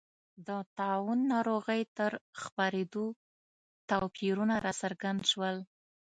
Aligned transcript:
د 0.47 0.49
طاعون 0.77 1.19
ناروغۍ 1.33 1.81
تر 1.97 2.11
خپرېدو 2.41 3.05
توپیرونه 3.89 4.55
راڅرګند 4.65 5.21
شول. 5.31 5.57